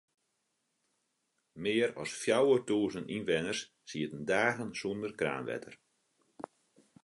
Mear 1.63 1.89
as 2.01 2.11
fjouwertûzen 2.21 3.11
ynwenners 3.15 3.59
sieten 3.89 4.23
dagen 4.29 4.71
sûnder 4.79 5.13
kraanwetter. 5.19 5.75